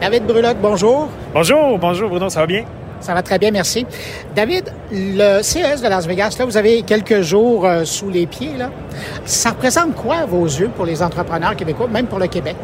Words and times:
David 0.00 0.24
Bruloc, 0.24 0.56
bonjour. 0.62 1.10
Bonjour, 1.34 1.78
bonjour 1.78 2.08
Bruno, 2.08 2.30
ça 2.30 2.40
va 2.40 2.46
bien? 2.46 2.64
Ça 3.00 3.12
va 3.12 3.22
très 3.22 3.38
bien, 3.38 3.50
merci. 3.50 3.86
David, 4.34 4.72
le 4.90 5.42
CES 5.42 5.82
de 5.82 5.88
Las 5.88 6.06
Vegas, 6.06 6.36
là, 6.38 6.46
vous 6.46 6.56
avez 6.56 6.80
quelques 6.82 7.20
jours 7.20 7.66
euh, 7.66 7.84
sous 7.84 8.08
les 8.08 8.26
pieds. 8.26 8.56
Là. 8.56 8.70
Ça 9.26 9.50
représente 9.50 9.94
quoi 9.94 10.16
à 10.16 10.26
vos 10.26 10.44
yeux 10.44 10.70
pour 10.74 10.86
les 10.86 11.02
entrepreneurs 11.02 11.54
québécois, 11.54 11.86
même 11.88 12.06
pour 12.06 12.18
le 12.18 12.28
Québec? 12.28 12.56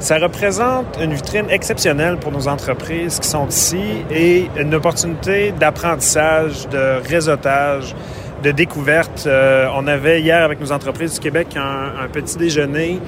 Ça 0.00 0.18
représente 0.18 0.98
une 1.00 1.14
vitrine 1.14 1.46
exceptionnelle 1.48 2.16
pour 2.16 2.32
nos 2.32 2.48
entreprises 2.48 3.20
qui 3.20 3.28
sont 3.28 3.46
ici 3.46 4.04
et 4.10 4.48
une 4.56 4.74
opportunité 4.74 5.52
d'apprentissage, 5.52 6.68
de 6.68 7.00
réseautage, 7.08 7.94
de 8.44 8.50
découverte. 8.50 9.24
Euh, 9.26 9.66
on 9.74 9.86
avait 9.86 10.20
hier 10.20 10.42
avec 10.42 10.60
nos 10.60 10.70
entreprises 10.72 11.14
du 11.14 11.20
Québec 11.20 11.56
un, 11.56 12.06
petit 12.08 12.36
déjeuner 12.36 13.00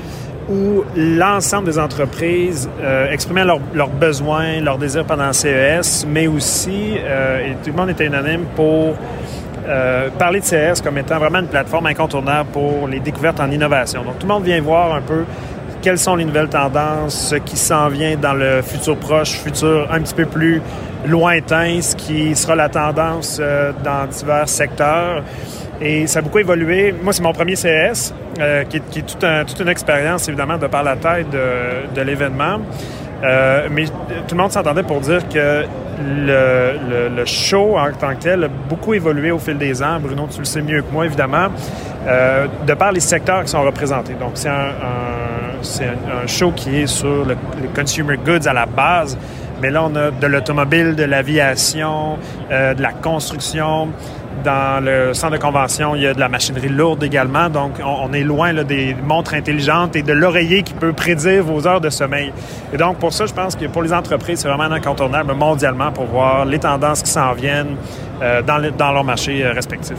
où 0.49 0.85
l'ensemble 0.97 1.67
des 1.67 1.79
entreprises 1.79 2.69
euh, 2.81 3.11
exprimaient 3.11 3.45
leurs 3.45 3.91
besoins, 3.91 4.61
leurs 4.61 4.79
désirs 4.79 5.05
pendant 5.05 5.33
CES, 5.33 6.07
mais 6.09 6.27
aussi, 6.27 6.97
euh, 6.99 7.51
et 7.51 7.55
tout 7.65 7.71
le 7.71 7.77
monde 7.77 7.91
était 7.91 8.07
unanime 8.07 8.45
pour 8.55 8.95
parler 10.17 10.39
de 10.39 10.45
CES 10.45 10.81
comme 10.81 10.97
étant 10.97 11.19
vraiment 11.19 11.41
une 11.41 11.49
plateforme 11.49 11.87
incontournable 11.87 12.51
pour 12.53 12.87
les 12.87 13.01
découvertes 13.01 13.41
en 13.41 13.51
innovation. 13.51 14.05
Donc, 14.05 14.21
tout 14.21 14.27
le 14.29 14.33
monde 14.33 14.45
vient 14.45 14.61
voir 14.61 14.95
un 14.95 15.01
peu 15.01 15.25
quelles 15.87 15.99
sont 15.99 16.17
les 16.17 16.25
nouvelles 16.25 16.49
tendances, 16.49 17.31
ce 17.31 17.37
qui 17.37 17.57
s'en 17.57 17.89
vient 17.89 18.17
dans 18.17 18.33
le 18.33 18.61
futur 18.61 18.97
proche, 18.97 19.39
futur 19.39 19.87
un 19.91 20.01
petit 20.01 20.15
peu 20.15 20.27
plus 20.27 20.61
lointain, 21.07 21.81
ce 21.81 21.95
qui 21.95 22.35
sera 22.35 22.57
la 22.57 22.69
tendance 22.69 23.39
euh, 23.41 23.73
dans 23.85 24.07
divers 24.07 24.49
secteurs. 24.49 25.23
Et 25.81 26.07
ça 26.07 26.21
a 26.21 26.23
beaucoup 26.23 26.39
évolué. 26.39 26.95
Moi, 27.03 27.13
c'est 27.13 27.23
mon 27.23 27.33
premier 27.33 27.55
CS, 27.55 28.15
euh, 28.39 28.65
qui, 28.65 28.79
est, 28.79 29.03
toute 29.47 29.61
une 29.61 29.69
expérience, 29.69 30.29
évidemment, 30.29 30.59
de 30.59 30.67
par 30.67 30.83
la 30.83 30.97
taille 30.97 31.27
de, 31.27 32.01
l'événement. 32.01 32.59
Euh, 33.25 33.69
mais 33.71 33.87
tout 33.87 34.35
le 34.35 34.43
monde 34.43 34.53
s'entendait 34.53 34.83
pour 34.83 35.01
dire 35.01 35.29
que 35.29 35.65
le, 35.99 37.25
show 37.25 37.77
en 37.79 37.91
tant 37.93 38.15
que 38.15 38.23
tel 38.23 38.45
a 38.45 38.49
beaucoup 38.49 38.95
évolué 38.95 39.31
au 39.31 39.39
fil 39.39 39.59
des 39.59 39.83
ans. 39.83 39.99
Bruno, 40.01 40.29
tu 40.31 40.39
le 40.39 40.45
sais 40.45 40.63
mieux 40.63 40.83
que 40.83 40.93
moi, 40.93 41.07
évidemment, 41.07 41.49
de 42.07 42.75
par 42.75 42.93
les 42.93 43.01
secteurs 43.01 43.43
qui 43.43 43.51
sont 43.51 43.63
représentés. 43.63 44.15
Donc, 44.15 44.33
c'est 44.35 44.49
un 44.49 44.73
c'est 45.63 45.87
un, 45.87 46.27
show 46.27 46.53
qui 46.53 46.77
est 46.77 46.87
sur 46.87 47.25
le, 47.25 47.37
consumer 47.75 48.17
goods 48.25 48.47
à 48.47 48.53
la 48.53 48.67
base. 48.67 49.17
Mais 49.61 49.71
là, 49.71 49.85
on 49.85 49.95
a 49.97 50.11
de 50.11 50.27
l'automobile, 50.27 50.95
de 50.95 51.05
l'aviation, 51.05 52.19
euh, 52.51 52.75
de 52.75 52.83
la 52.83 52.93
construction. 52.93 53.89
Dans 54.45 54.85
le 54.85 55.13
centre 55.15 55.33
de 55.33 55.39
convention, 55.39 55.97
il 55.97 56.03
y 56.03 56.07
a 56.07 56.15
de 56.15 56.21
la 56.21 56.29
machinerie 56.29 56.69
lourde 56.69 57.03
également. 57.03 57.49
Donc, 57.49 57.81
on, 57.85 58.13
est 58.13 58.23
loin 58.23 58.53
des 58.65 58.95
montres 58.95 59.35
intelligentes 59.35 59.97
et 59.97 60.03
de 60.03 60.13
l'oreiller 60.13 60.63
qui 60.63 60.75
peut 60.75 60.93
prédire 60.93 61.43
vos 61.43 61.67
heures 61.67 61.81
de 61.81 61.91
sommeil. 61.91 62.33
Et 62.73 62.77
donc, 62.77 62.99
pour 62.99 63.13
ça, 63.13 63.27
je 63.27 63.35
pense 63.35 63.57
que 63.57 63.67
pour 63.67 63.83
les 63.83 63.93
entreprises, 63.93 64.41
c'est 64.41 64.49
vraiment 64.49 64.73
incontournable 64.75 65.35
mondialement 65.35 65.91
pour 65.91 66.05
voir 66.05 66.45
les 66.45 66.59
tendances 66.59 67.03
qui 67.03 67.11
s'en 67.11 67.33
viennent 67.33 67.77
euh, 68.23 68.43
dans, 68.43 68.63
dans 68.77 68.93
leurs 68.93 69.05
marchés 69.05 69.45
euh, 69.45 69.53
respectifs. 69.53 69.97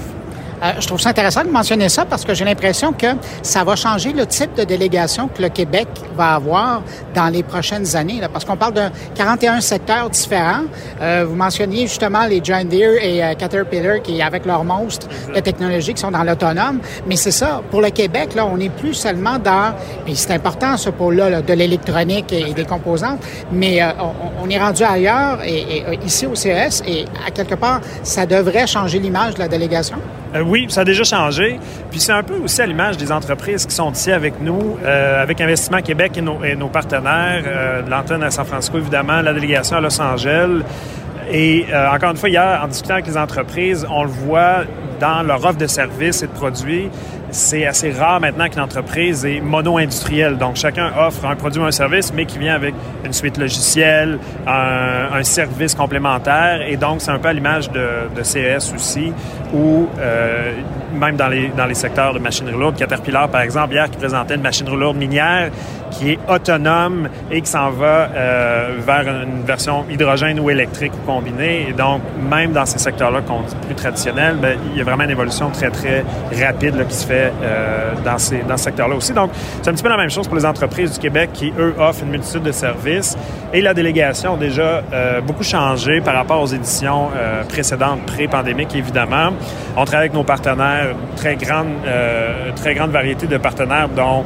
Euh, 0.64 0.74
je 0.80 0.88
trouve 0.88 1.00
ça 1.00 1.10
intéressant 1.10 1.44
de 1.44 1.50
mentionner 1.50 1.88
ça 1.88 2.06
parce 2.06 2.26
que 2.26 2.34
j'ai 2.34 2.46
l'impression 2.46 2.92
que 2.92 3.08
ça 3.44 3.64
va 3.64 3.76
changer 3.76 4.12
le 4.12 4.26
type 4.26 4.56
de 4.56 4.64
délégation 4.64 5.28
que 5.28 5.42
le 5.42 5.50
Québec 5.50 5.88
va 6.16 6.36
avoir 6.36 6.82
dans 7.14 7.28
les 7.28 7.44
prochaines 7.44 7.96
années. 7.96 8.20
Là, 8.20 8.28
parce 8.30 8.44
qu'on 8.44 8.58
parle 8.58 8.74
de 8.74 8.84
41 9.16 9.62
secteurs 9.62 10.10
différents. 10.10 10.64
Euh, 11.02 11.26
vous 11.28 11.36
mentionniez 11.36 11.88
justement 11.88 12.26
les 12.26 12.42
John 12.44 12.68
Deere 12.68 12.98
et 13.02 13.24
euh, 13.24 13.34
Caterpillar 13.36 14.02
qui, 14.02 14.22
avec 14.22 14.46
leurs 14.46 14.64
monstres 14.64 15.08
de 15.34 15.40
technologie, 15.40 15.94
qui 15.94 16.02
sont 16.02 16.12
dans 16.12 16.24
l'autonome. 16.24 16.80
Mais 17.06 17.18
c'est 17.18 17.32
ça, 17.32 17.62
pour 17.70 17.82
le 17.82 17.90
Québec, 17.90 18.34
là, 18.36 18.46
on 18.46 18.58
n'est 18.58 18.70
plus 18.70 18.96
seulement 18.96 19.38
dans, 19.38 19.74
et 20.08 20.16
c'est 20.16 20.34
important 20.34 20.76
ce 20.78 20.90
pôle-là, 20.90 21.42
de 21.42 21.54
l'électronique 21.54 22.34
et, 22.34 22.54
des 22.54 22.66
composantes, 22.66 23.20
mais 23.52 23.82
on, 24.42 24.50
est 24.50 24.58
rendu 24.58 24.84
ailleurs, 24.84 25.40
et, 25.44 25.60
et, 25.60 26.00
ici 26.06 26.26
au 26.26 26.36
CES, 26.36 26.82
et 26.88 27.06
à 27.26 27.32
quelque 27.32 27.56
part, 27.56 27.82
ça 28.04 28.26
devrait 28.26 28.68
changer 28.68 29.00
l'image 29.00 29.36
de 29.36 29.40
la 29.40 29.48
délégation. 29.48 29.98
Euh, 30.36 30.42
oui, 30.42 30.66
ça 30.70 30.82
a 30.82 30.84
déjà 30.84 31.04
changé. 31.04 31.60
Puis 31.90 32.00
c'est 32.00 32.12
un 32.12 32.24
peu 32.24 32.36
aussi 32.36 32.62
à 32.62 32.66
l'image 32.66 32.98
des 32.98 33.12
entreprises 33.12 33.66
qui 33.66 33.74
sont 33.74 33.92
ici 33.92 34.12
avec 34.12 34.42
nous, 34.42 34.78
euh, 34.84 35.22
avec 35.22 35.40
Investissement 35.42 35.82
Québec 35.82 36.18
et 36.18 36.22
nos, 36.22 36.70
partenaires, 36.70 37.44
euh, 37.46 37.82
l'antenne 37.88 38.24
à 38.24 38.32
San 38.32 38.46
Francisco, 38.46 38.78
évidemment, 38.78 39.22
la 39.22 39.34
délégation 39.34 39.78
à 39.78 39.82
Los 39.82 40.00
Angeles. 40.02 40.64
Et 41.30 41.66
encore 41.94 42.12
une 42.12 42.18
fois, 42.18 42.30
hier, 42.30 42.62
en 42.64 42.68
discutant 42.68 42.94
avec 42.94 43.08
les 43.08 43.18
entreprises, 43.18 43.86
on 43.90 44.04
le 44.04 44.10
voit 44.10 44.64
dans 45.00 45.24
leur 45.24 45.44
offre 45.46 45.58
de 45.58 45.68
services 45.68 46.24
et 46.24 46.28
de 46.28 46.32
produits, 46.32 46.90
c'est 47.30 47.66
assez 47.66 47.92
rare 47.92 48.22
maintenant 48.22 48.48
qu'une 48.48 48.62
entreprise 48.62 49.26
est 49.26 49.42
mono-industrielle. 49.42 50.38
Donc, 50.38 50.56
chacun 50.56 50.92
offre 50.98 51.26
un 51.26 51.36
produit 51.36 51.62
ou 51.62 51.66
un 51.66 51.72
service, 51.72 52.14
mais 52.14 52.26
qui 52.26 52.40
vient 52.40 52.56
avec 52.56 52.74
une 53.04 53.14
suite 53.14 53.38
logicielle, 53.38 54.20
un, 54.46 55.24
service 55.24 55.76
complémentaire. 55.76 56.62
Et 56.68 56.78
donc, 56.78 57.02
c'est 57.02 57.12
un 57.12 57.20
peu 57.20 57.30
à 57.30 57.34
l'image 57.34 57.70
de, 57.72 58.08
de, 58.16 58.22
CS 58.22 58.74
aussi, 58.74 59.12
où 59.54 59.88
euh, 60.00 60.54
même 60.94 61.18
dans 61.18 61.28
les, 61.28 61.50
dans 61.50 61.66
les 61.66 61.74
secteurs 61.74 62.14
de 62.14 62.20
machinerie 62.20 62.58
lourde, 62.58 62.78
Caterpillar, 62.78 63.28
par 63.28 63.42
exemple, 63.42 63.74
hier, 63.74 63.90
qui 63.90 63.98
présentait 63.98 64.36
une 64.36 64.42
machinerie 64.42 64.78
lourde 64.78 64.98
minière 64.98 65.52
qui 65.92 66.12
est 66.12 66.20
autonome 66.28 67.10
et 67.32 67.42
qui 67.42 67.50
s'en 67.50 67.70
va 67.72 68.10
euh, 68.14 68.78
vers 68.86 69.08
une 69.08 69.44
version 69.44 69.86
hydrogène 69.90 70.40
ou 70.40 70.50
électrique 70.50 70.92
ou 70.94 71.06
combinée. 71.06 71.68
Et 71.70 71.74
donc, 71.74 72.02
même 72.30 72.52
dans 72.52 72.66
ces 72.66 72.78
secteurs-là 72.78 73.22
qu'on 73.22 73.42
dit 73.42 73.56
plus 73.66 73.76
traditionnels, 73.76 74.38
bien, 74.38 74.56
il 74.72 74.78
y 74.78 74.82
a 74.82 74.84
vraiment 74.84 75.04
une 75.04 75.12
évolution 75.12 75.50
très, 75.50 75.70
très 75.70 76.04
rapide 76.46 76.86
qui 76.88 76.96
se 76.96 77.08
fait 77.08 77.32
euh, 77.42 77.94
dans, 78.04 78.18
ces, 78.18 78.40
dans 78.40 78.58
ce 78.58 78.66
secteur-là 78.66 78.96
aussi. 78.96 79.14
Donc, 79.14 79.32
c'est 79.62 79.70
un 79.70 79.74
petit 79.74 79.84
peu 79.84 79.90
la 79.90 79.98
même 79.98 80.10
chose 80.10 80.28
pour 80.28 80.38
les 80.38 80.46
entreprises 80.46 80.94
du 80.94 81.00
Québec 81.00 81.32
qui, 81.34 81.54
eux, 81.58 81.74
offrent 81.80 82.04
une 82.04 82.12
multitude 82.12 82.44
de 82.44 82.52
services. 82.52 83.18
Et 83.54 83.62
la 83.62 83.74
délégation 83.74 84.36
a 84.36 84.38
déjà 84.38 84.84
euh, 84.94 85.22
beaucoup 85.22 85.44
changé 85.44 86.02
par 86.02 86.16
rapport 86.16 86.42
aux 86.42 86.48
éditions 86.48 87.10
précédentes, 87.48 88.06
pré-pandémiques, 88.06 88.76
évidemment. 88.76 89.32
On 89.76 89.86
travaille 89.86 90.08
avec 90.08 90.14
nos 90.14 90.24
partenaires, 90.24 90.96
très 91.16 91.36
grande, 91.36 91.68
très 92.56 92.74
grande 92.74 92.92
variété 92.92 93.28
de 93.28 93.38
partenaires, 93.38 93.90
dont 93.90 94.24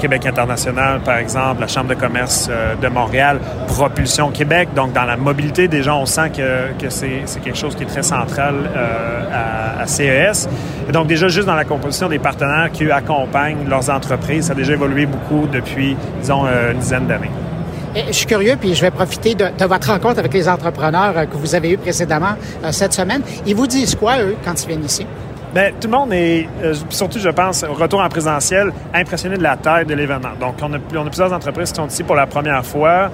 Québec 0.00 0.26
International, 0.26 1.00
par 1.00 1.18
exemple, 1.18 1.60
la 1.60 1.68
Chambre 1.68 1.88
de 1.88 1.94
commerce 1.94 2.50
de 2.80 2.88
Montréal, 2.88 3.38
Propulsion 3.66 4.30
Québec. 4.30 4.68
Donc, 4.74 4.92
dans 4.92 5.04
la 5.04 5.16
mobilité, 5.16 5.68
déjà, 5.68 5.94
on 5.94 6.06
sent 6.06 6.30
que, 6.30 6.72
que 6.78 6.90
c'est 6.90 7.24
quelque 7.42 7.58
chose 7.58 7.74
qui 7.74 7.82
est 7.82 7.86
très 7.86 8.02
central 8.02 8.54
à, 9.32 9.82
à 9.82 9.86
CES. 9.86 10.48
Et 10.88 10.92
donc, 10.92 11.06
déjà, 11.06 11.28
juste 11.28 11.46
dans 11.46 11.54
la 11.54 11.64
composition 11.64 12.08
des 12.08 12.18
partenaires 12.18 12.70
qui 12.72 12.90
accompagnent 12.90 13.68
leurs 13.68 13.90
entreprises, 13.90 14.46
ça 14.46 14.52
a 14.52 14.56
déjà 14.56 14.72
évolué 14.74 15.06
beaucoup 15.06 15.46
depuis, 15.46 15.96
disons, 16.20 16.46
euh, 16.46 16.72
une 16.72 16.78
dizaine 16.78 17.06
d'années. 17.06 17.30
Je 18.08 18.12
suis 18.12 18.26
curieux, 18.26 18.56
puis 18.60 18.74
je 18.74 18.82
vais 18.82 18.90
profiter 18.90 19.34
de, 19.34 19.64
votre 19.64 19.90
rencontre 19.90 20.18
avec 20.18 20.34
les 20.34 20.48
entrepreneurs 20.48 21.16
euh, 21.16 21.24
que 21.24 21.36
vous 21.36 21.54
avez 21.54 21.70
eu 21.70 21.78
précédemment 21.78 22.36
euh, 22.62 22.70
cette 22.70 22.92
semaine. 22.92 23.22
Ils 23.46 23.56
vous 23.56 23.66
disent 23.66 23.94
quoi, 23.94 24.18
eux, 24.20 24.36
quand 24.44 24.62
ils 24.62 24.68
viennent 24.68 24.84
ici? 24.84 25.06
Bien, 25.56 25.70
tout 25.80 25.88
le 25.88 25.96
monde 25.96 26.12
est, 26.12 26.46
surtout, 26.90 27.18
je 27.18 27.30
pense, 27.30 27.62
au 27.62 27.72
retour 27.72 28.00
en 28.00 28.10
présentiel, 28.10 28.70
impressionné 28.92 29.38
de 29.38 29.42
la 29.42 29.56
taille 29.56 29.86
de 29.86 29.94
l'événement. 29.94 30.34
Donc, 30.38 30.56
on 30.60 30.70
a, 30.74 30.78
plusieurs 31.06 31.32
entreprises 31.32 31.70
qui 31.70 31.76
sont 31.76 31.86
ici 31.86 32.02
pour 32.02 32.14
la 32.14 32.26
première 32.26 32.62
fois. 32.62 33.10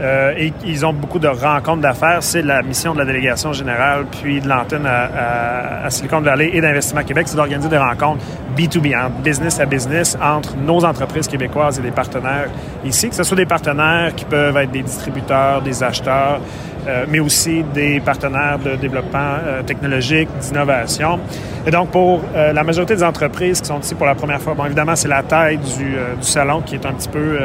Euh, 0.00 0.34
et 0.36 0.52
ils 0.66 0.84
ont 0.84 0.92
beaucoup 0.92 1.20
de 1.20 1.28
rencontres 1.28 1.82
d'affaires. 1.82 2.20
C'est 2.20 2.42
la 2.42 2.62
mission 2.62 2.94
de 2.94 2.98
la 2.98 3.04
délégation 3.04 3.52
générale, 3.52 4.06
puis 4.10 4.40
de 4.40 4.48
l'antenne 4.48 4.86
à, 4.86 5.88
Silicon 5.88 6.20
Valley 6.20 6.50
et 6.52 6.60
d'Investissement 6.60 7.04
Québec, 7.04 7.28
c'est 7.28 7.36
d'organiser 7.36 7.68
des 7.68 7.78
rencontres 7.78 8.24
B2B, 8.56 8.94
hein, 8.94 9.10
business 9.22 9.60
à 9.60 9.66
business, 9.66 10.16
entre 10.22 10.56
nos 10.56 10.84
entreprises 10.84 11.28
québécoises 11.28 11.78
et 11.78 11.82
des 11.82 11.90
partenaires 11.90 12.48
ici, 12.84 13.08
que 13.08 13.14
ce 13.14 13.22
soit 13.22 13.36
des 13.36 13.46
partenaires 13.46 14.14
qui 14.14 14.24
peuvent 14.24 14.56
être 14.56 14.70
des 14.70 14.82
distributeurs, 14.82 15.62
des 15.62 15.82
acheteurs, 15.82 16.40
euh, 16.86 17.06
mais 17.08 17.20
aussi 17.20 17.62
des 17.74 18.00
partenaires 18.00 18.58
de 18.58 18.76
développement 18.76 19.36
euh, 19.44 19.62
technologique, 19.62 20.28
d'innovation. 20.40 21.18
Et 21.66 21.70
donc, 21.70 21.90
pour 21.90 22.20
la 22.34 22.62
majorité 22.62 22.94
des 22.94 23.02
entreprises 23.02 23.62
qui 23.62 23.68
sont 23.68 23.80
ici 23.80 23.94
pour 23.94 24.06
la 24.06 24.14
première 24.14 24.40
fois, 24.40 24.52
bon, 24.52 24.66
évidemment, 24.66 24.94
c'est 24.94 25.08
la 25.08 25.22
taille 25.22 25.56
du, 25.56 25.96
du, 26.20 26.26
salon 26.26 26.60
qui 26.60 26.74
est 26.74 26.84
un 26.84 26.92
petit 26.92 27.08
peu, 27.08 27.38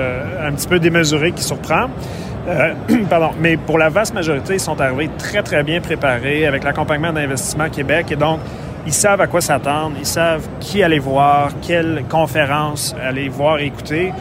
un 0.44 0.52
petit 0.52 0.68
peu 0.68 0.78
démesurée, 0.78 1.32
qui 1.32 1.42
surprend. 1.42 1.88
Euh, 2.50 2.74
pardon, 3.10 3.32
mais 3.40 3.58
pour 3.58 3.78
la 3.78 3.90
vaste 3.90 4.14
majorité, 4.14 4.56
ils 4.56 4.60
sont 4.60 4.80
arrivés 4.80 5.10
très, 5.18 5.44
très 5.44 5.64
bien 5.64 5.82
préparés 5.82 6.46
avec 6.46 6.64
l'accompagnement 6.64 7.14
d'Investissement 7.14 7.70
Québec. 7.70 8.08
Et 8.12 8.16
donc, 8.16 8.40
ils 8.90 8.94
savent 8.94 9.22
à 9.22 9.28
quoi 9.28 9.40
s'attendre, 9.40 9.98
ils 10.00 10.06
savent 10.06 10.48
qui 10.60 10.82
aller 10.82 10.98
voir, 10.98 11.52
quelle 11.62 12.06
conférence 12.10 12.96
aller 13.00 13.30
voir 13.30 13.60
et 13.60 13.68
écouter. 13.68 14.12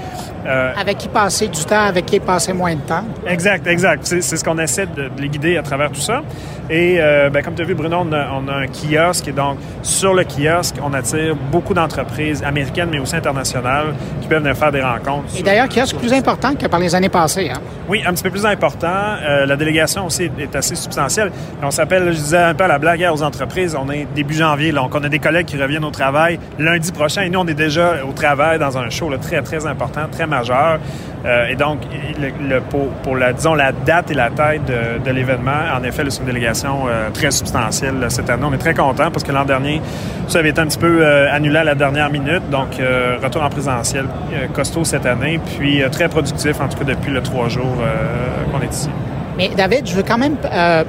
Euh, 0.47 0.73
avec 0.77 0.99
qui 0.99 1.09
passer 1.09 1.49
du 1.49 1.65
temps, 1.65 1.85
avec 1.85 2.07
qui 2.07 2.21
passer 2.21 2.53
moins 2.53 2.75
de 2.75 2.81
temps. 2.81 3.05
Exact, 3.27 3.67
exact. 3.67 4.05
C'est 4.05 4.23
ce 4.23 4.45
qu'on 4.45 4.59
essaie 4.59 4.87
de, 4.87 5.11
les 5.19 5.29
guider 5.29 5.57
à 5.57 5.63
travers 5.63 5.91
tout 5.91 6.01
ça. 6.01 6.23
Et 6.71 6.99
euh, 7.01 7.31
ben, 7.31 7.43
comme 7.43 7.55
tu 7.55 7.63
as 7.63 7.65
vu, 7.65 7.75
Bruno, 7.75 7.99
on 8.05 8.13
a, 8.13 8.55
un 8.55 8.67
kiosque. 8.67 9.29
Et 9.29 9.33
donc, 9.33 9.59
sur 9.83 10.15
le 10.15 10.25
kiosque, 10.25 10.77
on 10.83 10.93
attire 10.93 11.35
beaucoup 11.51 11.75
d'entreprises 11.75 12.43
américaines, 12.43 12.89
mais 12.91 12.99
aussi 12.99 13.17
internationales, 13.17 13.95
qui 14.21 14.29
peuvent 14.29 14.43
venir 14.43 14.57
faire 14.57 14.73
des 14.73 14.83
rencontres. 14.83 15.29
Et 15.39 15.43
d'ailleurs, 15.43 15.69
kiosque 15.69 15.97
plus 15.97 16.13
important 16.13 16.55
que 16.55 16.67
par 16.67 16.81
les 16.81 16.95
années 16.95 17.09
passées. 17.09 17.51
Hein? 17.51 17.61
Oui, 17.89 18.03
un 18.07 18.13
petit 18.13 18.23
peu 18.23 18.31
plus 18.31 18.47
important. 18.47 18.87
Euh, 18.87 19.47
la 19.47 19.57
délégation 19.57 20.07
aussi 20.07 20.31
est, 20.39 20.55
assez 20.55 20.75
substantielle. 20.75 21.33
On 21.63 21.71
s'appelle, 21.71 22.13
je 22.13 22.19
disais 22.19 22.39
un 22.39 22.55
peu 22.55 22.65
à 22.65 22.69
la 22.69 22.79
blague 22.79 23.05
aux 23.13 23.23
entreprises, 23.23 23.77
on 23.81 23.91
est 23.91 24.07
début 24.15 24.35
janvier. 24.35 24.73
Donc, 24.73 24.95
on 24.95 25.03
a 25.03 25.09
des 25.09 25.19
collègues 25.19 25.47
qui 25.47 25.57
reviennent 25.57 25.85
au 25.85 25.91
travail 25.91 26.39
lundi 26.59 26.93
prochain. 26.93 27.23
Et 27.23 27.31
nous, 27.31 27.41
on 27.41 27.47
est 27.47 27.55
déjà 27.55 28.05
au 28.07 28.13
travail 28.13 28.59
dans 28.59 28.77
un 28.77 28.91
show 28.91 29.09
très, 29.17 29.41
très 29.43 29.67
important, 29.67 30.03
très 30.11 30.27
majeur. 30.29 30.79
Euh, 31.27 31.49
et 31.49 31.57
donc, 31.57 31.81
pour, 33.03 33.17
la, 33.17 33.33
disons, 33.33 33.55
la 33.55 33.73
date 33.73 34.11
et 34.11 34.15
la 34.15 34.31
taille 34.31 34.61
de, 34.61 35.11
l'événement, 35.11 35.63
en 35.77 35.83
effet, 35.83 36.05
c'est 36.09 36.21
une 36.21 36.27
délégation 36.27 36.85
euh, 36.87 37.11
très 37.11 37.31
substantielle 37.31 38.07
cette 38.09 38.31
année. 38.31 38.45
On 38.45 38.53
est 38.53 38.59
très 38.59 38.75
content 38.75 39.11
parce 39.11 39.25
que 39.25 39.33
l'an 39.33 39.45
dernier, 39.45 39.81
ça 40.29 40.39
avait 40.39 40.51
été 40.51 40.61
un 40.61 40.67
petit 40.67 40.79
peu 40.79 41.01
euh, 41.03 41.33
annulé 41.33 41.59
à 41.59 41.65
la 41.65 41.75
dernière 41.75 42.11
minute. 42.11 42.49
Donc, 42.51 42.81
retour 43.23 43.43
en 43.43 43.51
présentiel 43.51 44.07
costaud 44.53 44.85
cette 44.85 45.07
année, 45.07 45.41
puis 45.57 45.83
très 45.91 46.09
productif, 46.09 46.61
en 46.61 46.69
tout 46.69 46.79
cas 46.79 46.85
depuis 46.85 47.11
le 47.11 47.23
trois 47.23 47.49
jours 47.49 47.77
qu'on 48.53 48.61
est 48.61 48.73
ici. 48.73 48.91
Mais 49.37 49.51
David, 49.57 49.87
je 49.87 49.95
veux 49.95 50.03
quand 50.03 50.19
même 50.19 50.37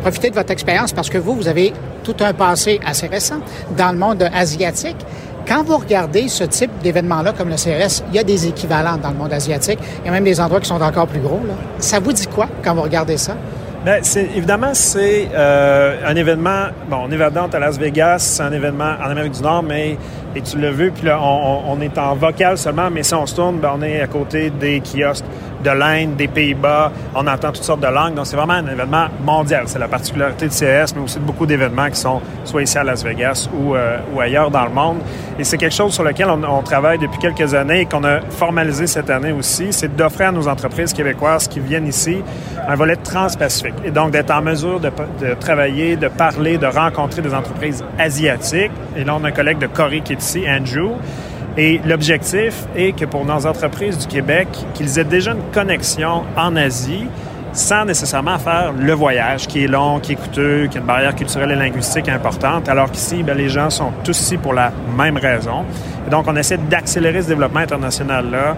profiter 0.02 0.30
de 0.30 0.36
votre 0.36 0.52
expérience 0.52 0.92
parce 0.92 1.10
que 1.10 1.18
vous, 1.18 1.36
vous 1.36 1.48
avez 1.48 1.74
tout 2.04 2.16
un 2.22 2.34
passé 2.34 2.80
assez 2.86 3.08
récent 3.08 3.40
dans 3.78 3.92
le 3.92 3.98
monde 3.98 4.30
asiatique. 4.34 4.98
Quand 5.48 5.64
vous 5.64 5.78
regardez 5.78 6.28
ce 6.28 6.44
type 6.44 6.72
d'événement-là 6.84 7.34
comme 7.34 7.50
le 7.50 7.56
CRS, 7.56 8.04
il 8.10 8.16
y 8.16 8.20
a 8.20 8.24
des 8.24 8.48
équivalents 8.48 8.98
dans 8.98 9.10
le 9.10 9.16
monde 9.16 9.34
asiatique. 9.34 9.80
Il 10.02 10.06
y 10.06 10.10
a 10.10 10.12
même 10.12 10.24
des 10.24 10.40
endroits 10.40 10.60
qui 10.60 10.68
sont 10.68 10.82
encore 10.82 11.08
plus 11.08 11.20
gros. 11.20 11.42
Ça 11.80 12.00
vous 12.00 12.14
dit 12.14 12.28
quoi 12.28 12.48
quand 12.64 12.76
vous 12.76 12.82
regardez 12.82 13.18
ça? 13.18 13.36
Bien, 13.84 14.00
c'est, 14.02 14.28
évidemment, 14.36 14.74
c'est 14.74 15.30
euh, 15.34 15.96
un 16.06 16.16
événement. 16.16 16.66
Bon, 16.90 16.98
on 17.08 17.12
est 17.12 17.18
là 17.18 17.30
à 17.54 17.60
Las 17.60 17.78
Vegas, 17.80 18.20
c'est 18.20 18.44
un 18.44 18.52
événement 18.52 18.96
en 19.02 19.10
Amérique 19.10 19.32
du 19.32 19.42
Nord, 19.42 19.64
mais 19.64 19.98
et 20.36 20.42
tu 20.42 20.60
l'as 20.60 20.72
vu, 20.72 20.92
puis 20.92 21.06
là, 21.06 21.20
on, 21.22 21.80
est 21.82 21.98
en 21.98 22.14
vocal 22.14 22.58
seulement, 22.58 22.90
mais 22.92 23.04
si 23.04 23.16
on 23.16 23.26
se 23.26 23.36
tourne, 23.36 23.60
bien, 23.60 23.72
on 23.76 23.82
est 23.82 24.02
à 24.02 24.08
côté 24.08 24.52
des 24.52 24.82
kiosques 24.82 25.26
de 25.64 25.70
l'Inde, 25.70 26.16
des 26.16 26.28
Pays-Bas. 26.28 26.92
On 27.16 27.28
entend 27.28 27.52
toutes 27.52 27.64
sortes 27.64 27.82
de 27.82 27.88
langues. 27.88 28.14
Donc, 28.14 28.28
c'est 28.28 28.36
vraiment 28.36 28.54
un 28.54 28.68
événement 28.68 29.08
mondial. 29.24 29.64
C'est 29.66 29.80
la 29.80 29.88
particularité 29.88 30.48
de 30.48 30.52
CS, 30.52 30.94
mais 30.96 31.02
aussi 31.04 31.20
de 31.20 31.24
beaucoup 31.24 31.46
d'événements 31.46 31.90
qui 31.90 31.98
sont 31.98 32.22
soit 32.46 32.62
ici 32.62 32.78
à 32.78 32.84
Las 32.84 33.04
Vegas 33.04 33.50
ou, 33.54 33.76
euh, 33.76 34.00
ou 34.14 34.20
ailleurs 34.20 34.52
dans 34.52 34.66
le 34.66 34.72
monde. 34.72 34.98
Et 35.38 35.44
c'est 35.44 35.58
quelque 35.58 35.76
chose 35.76 35.94
sur 35.94 36.04
lequel 36.04 36.28
on, 36.30 36.62
travaille 36.62 37.00
depuis 37.00 37.20
quelques 37.20 37.54
années 37.54 37.82
et 37.82 37.86
qu'on 37.86 38.04
a 38.04 38.22
formalisé 38.30 38.86
cette 38.86 39.10
année 39.10 39.32
aussi. 39.32 39.68
C'est 39.72 39.96
d'offrir 39.96 40.30
à 40.30 40.32
nos 40.32 40.48
entreprises 40.48 40.94
québécoises 40.94 41.48
qui 41.48 41.60
viennent 41.60 41.88
ici 41.88 42.18
un 42.68 42.76
volet 42.76 42.98
transpacifique. 42.98 43.76
Et 43.86 43.92
donc, 43.92 44.12
d'être 44.12 44.32
en 44.32 44.42
mesure 44.42 44.80
de, 44.80 44.92
de, 45.22 45.34
travailler, 45.36 45.96
de 45.96 46.08
parler, 46.08 46.58
de 46.58 46.68
rencontrer 46.68 47.22
des 47.22 47.34
entreprises 47.34 47.84
asiatiques. 47.98 48.72
Et 48.96 49.04
là, 49.04 49.16
on 49.20 49.24
a 49.24 49.30
un 49.30 49.32
collègue 49.32 49.60
de 49.60 49.68
Corée 49.68 50.02
qui 50.02 50.14
est 50.14 50.22
ici, 50.22 50.44
Andrew 50.48 50.96
et 51.60 51.82
l'objectif 51.86 52.54
est 52.74 52.94
que 52.94 53.04
pour 53.04 53.26
nos 53.26 53.46
entreprises 53.46 53.98
du 53.98 54.08
Québec, 54.08 54.48
qu'ils 54.74 54.98
aient 54.98 55.04
déjà 55.04 55.34
une 55.34 55.52
connexion 55.52 56.24
en 56.38 56.56
Asie 56.56 57.06
sans 57.52 57.84
nécessairement 57.84 58.40
faire 58.40 58.72
le 58.72 58.94
voyage 58.94 59.46
qui 59.46 59.66
est 59.66 59.68
long, 59.68 60.00
qui 60.00 60.14
est 60.14 60.16
coûteux, 60.16 60.68
qui 60.68 60.78
a 60.78 60.80
une 60.80 60.88
barrière 60.88 61.14
culturelle 61.14 61.52
et 61.52 61.56
linguistique 61.56 62.08
importante, 62.08 62.70
alors 62.70 62.90
qu'ici, 62.90 63.24
ben, 63.24 63.38
les 63.38 63.50
gens 63.50 63.70
sont 63.70 63.92
tous 64.06 64.18
ici 64.18 64.38
pour 64.38 64.54
la 64.54 64.72
même 64.98 65.18
raison. 65.18 65.66
Et 66.08 66.10
donc, 66.10 66.26
on 66.30 66.36
essaie 66.38 66.58
d'accélérer 66.58 67.24
ce 67.24 67.28
développement 67.28 67.60
international-là 67.60 68.56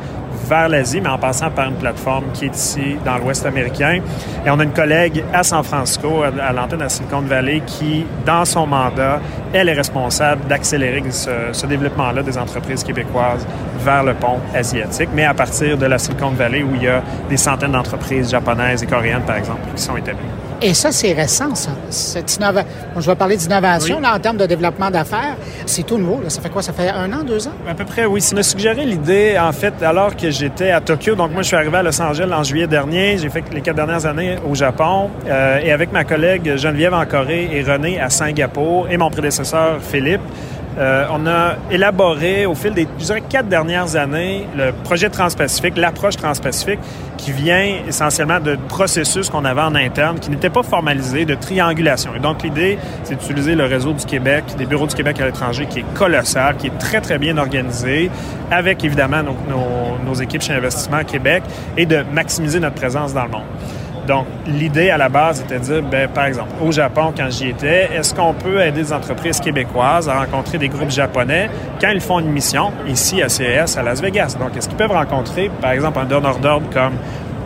vers 0.51 0.68
l'Asie, 0.68 1.00
mais 1.00 1.07
en 1.07 1.18
passant 1.18 1.50
par 1.50 1.69
une 1.69 1.75
plateforme 1.75 2.25
qui 2.33 2.45
est 2.45 2.56
ici 2.56 2.98
dans 3.06 3.18
l'Ouest 3.18 3.45
américain. 3.45 4.01
Et 4.45 4.50
on 4.50 4.59
a 4.59 4.63
une 4.65 4.74
collègue 4.74 5.24
à 5.33 5.44
San 5.44 5.63
Francisco, 5.63 6.24
à 6.24 6.51
l'antenne 6.51 6.81
à 6.81 6.89
Silicon 6.89 7.21
Valley, 7.21 7.62
qui, 7.65 8.06
dans 8.25 8.44
son 8.44 8.68
mandat, 8.68 9.21
elle 9.53 9.69
est 9.69 9.74
responsable 9.74 10.45
d'accélérer 10.50 11.03
ce, 11.09 11.65
développement-là 11.65 12.21
des 12.21 12.38
entreprises 12.38 12.83
québécoises 12.83 13.48
vers 13.80 14.03
le 14.03 14.13
pont 14.13 14.39
asiatique, 14.53 15.09
mais 15.13 15.24
à 15.24 15.33
partir 15.33 15.77
de 15.77 15.86
la 15.86 15.98
Silicon 15.98 16.31
Valley 16.31 16.63
où 16.63 16.75
il 16.75 16.83
y 16.83 16.89
a 16.89 17.01
des 17.30 17.38
centaines 17.38 17.71
d'entreprises 17.71 18.30
japonaises 18.30 18.83
et 18.83 18.88
coréennes, 18.88 19.24
par 19.25 19.38
exemple, 19.38 19.62
qui 19.74 19.81
sont 19.81 19.95
établies. 19.95 20.50
Et 20.63 20.75
ça, 20.75 20.92
c'est 20.92 21.13
récent, 21.13 21.56
ça. 21.56 21.72
Cette 21.90 22.40
je 23.00 23.10
vais 23.10 23.16
parler 23.16 23.36
d'innovation 23.36 24.00
en 24.04 24.19
termes 24.19 24.38
de 24.38 24.46
développement 24.46 24.92
d'affaires. 24.92 25.36
C'est 25.66 25.84
tout 25.84 25.98
nouveau. 25.98 26.22
Ça 26.28 26.40
fait 26.40 26.50
quoi? 26.50 26.62
Ça 26.62 26.72
fait 26.72 26.90
un 26.90 27.12
an, 27.13 27.24
deux 27.24 27.48
ans? 27.48 27.54
À 27.68 27.74
peu 27.74 27.84
près, 27.84 28.06
oui. 28.06 28.22
Ça 28.22 28.36
m'a 28.36 28.44
suggéré 28.44 28.86
l'idée, 28.86 29.38
en 29.40 29.52
fait, 29.54 29.74
alors 29.81 30.16
que 30.16 30.30
j'étais 30.30 30.69
à 30.69 30.80
Tokyo. 30.80 31.16
Donc, 31.16 31.31
moi, 31.31 31.42
je 31.42 31.48
suis 31.48 31.56
arrivé 31.56 31.78
à 31.78 31.84
Los 31.84 32.00
Angeles 32.00 32.31
en 32.31 32.44
juillet 32.44 32.68
dernier. 32.68 33.18
J'ai 33.18 33.30
fait 33.30 33.44
les 33.52 33.62
quatre 33.62 33.75
dernières 33.75 34.06
années 34.06 34.36
au 34.48 34.54
Japon. 34.54 35.10
Euh, 35.28 35.60
et 35.63 35.72
avec 35.72 35.92
ma 35.92 36.04
collègue 36.04 36.58
Geneviève 36.58 36.94
en 36.94 37.06
Corée 37.06 37.50
et 37.52 37.63
René 37.63 38.00
à 38.00 38.12
Singapour 38.12 38.88
et 38.92 38.98
mon 38.98 39.10
prédécesseur 39.10 39.80
Philippe, 39.81 40.22
euh, 40.78 41.06
on 41.12 41.28
a 41.28 41.56
élaboré 41.70 42.46
au 42.46 42.56
fil 42.56 42.74
des, 42.74 42.88
je 42.98 43.14
quatre 43.30 43.48
dernières 43.50 43.96
années 43.96 44.48
le 44.56 44.72
projet 44.72 45.10
Transpacifique, 45.10 45.78
l'approche 45.78 46.16
Transpacifique, 46.16 46.80
qui 47.18 47.32
vient 47.32 47.80
essentiellement 47.88 48.40
de 48.40 48.58
processus 48.70 49.30
qu'on 49.30 49.46
avait 49.46 49.62
en 49.62 49.76
interne, 49.76 50.20
qui 50.20 50.30
n'était 50.30 50.50
pas 50.50 50.64
formalisé, 50.64 51.26
de 51.26 51.36
triangulation. 51.36 52.12
Et 52.16 52.20
donc, 52.20 52.44
l'idée, 52.44 52.78
c'est 53.04 53.16
d'utiliser 53.16 53.56
le 53.56 53.66
réseau 53.66 53.94
du 53.94 54.06
Québec, 54.06 54.44
des 54.58 54.66
bureaux 54.66 54.88
du 54.88 54.96
Québec 54.96 55.20
à 55.20 55.26
l'étranger, 55.26 55.68
qui 55.70 55.80
est 55.80 55.94
colossal, 55.94 56.56
qui 56.58 56.68
est 56.68 56.78
très, 56.80 57.02
très 57.02 57.20
bien 57.20 57.38
organisé, 57.38 58.10
avec 58.50 58.84
évidemment 58.84 59.24
nos, 59.24 59.98
nos 60.06 60.14
équipes 60.16 60.42
chez 60.42 60.54
Investissement 60.54 61.04
Québec, 61.04 61.44
et 61.78 61.86
de 61.86 62.04
maximiser 62.14 62.60
notre 62.60 62.76
présence 62.76 63.14
dans 63.14 63.26
le 63.26 63.32
monde. 63.32 63.46
Donc, 64.07 64.25
l'idée 64.48 64.89
à 64.89 64.98
la 64.98 65.09
base 65.09 65.42
était 65.42 65.59
de 65.59 65.63
dire, 65.63 65.83
ben, 65.83 66.07
par 66.09 66.25
exemple, 66.25 66.50
au 66.62 66.71
Japon, 66.71 67.13
quand 67.15 67.30
j'y 67.30 67.50
étais, 67.50 67.89
est-ce 67.94 68.15
qu'on 68.15 68.33
peut 68.33 68.59
aider 68.59 68.81
des 68.81 68.94
entreprises 68.94 69.39
québécoises 69.39 70.09
à 70.09 70.19
rencontrer 70.19 70.57
des 70.57 70.69
groupes 70.69 70.89
japonais 70.89 71.50
quand 71.80 71.89
ils 71.89 72.01
font 72.01 72.19
une 72.19 72.31
mission 72.31 72.71
ici 72.88 73.21
à 73.21 73.30
CES 73.30 73.77
à 73.77 73.83
Las 73.83 74.01
Vegas? 74.01 74.36
Donc, 74.39 74.57
est-ce 74.57 74.68
qu'ils 74.68 74.77
peuvent 74.77 74.92
rencontrer, 74.92 75.51
par 75.62 75.71
exemple, 75.71 76.00
un 76.00 76.06
donneur 76.06 76.39
d'ordre 76.39 76.68
comme 76.74 76.94